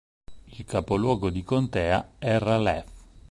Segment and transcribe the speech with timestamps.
[0.57, 2.85] Il capoluogo di contea è Raleigh.